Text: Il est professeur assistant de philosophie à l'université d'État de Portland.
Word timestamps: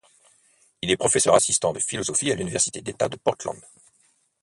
Il 0.81 0.89
est 0.89 0.97
professeur 0.97 1.35
assistant 1.35 1.73
de 1.73 1.79
philosophie 1.79 2.31
à 2.31 2.35
l'université 2.35 2.81
d'État 2.81 3.07
de 3.07 3.17
Portland. 3.17 3.61